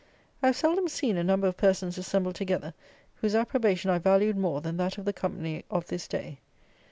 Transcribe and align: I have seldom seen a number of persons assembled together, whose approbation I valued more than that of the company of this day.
I 0.41 0.47
have 0.47 0.55
seldom 0.55 0.87
seen 0.87 1.15
a 1.15 1.23
number 1.23 1.45
of 1.45 1.57
persons 1.57 1.95
assembled 1.99 2.33
together, 2.33 2.73
whose 3.17 3.35
approbation 3.35 3.91
I 3.91 3.99
valued 3.99 4.35
more 4.35 4.59
than 4.59 4.77
that 4.77 4.97
of 4.97 5.05
the 5.05 5.13
company 5.13 5.63
of 5.69 5.85
this 5.85 6.07
day. 6.07 6.39